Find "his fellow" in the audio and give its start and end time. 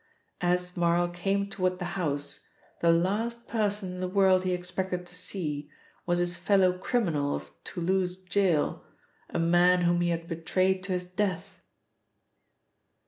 6.17-6.75